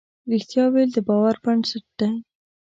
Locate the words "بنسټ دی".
1.43-2.09